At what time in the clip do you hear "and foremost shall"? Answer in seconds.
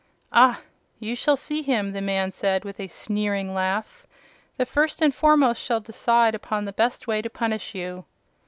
4.99-5.79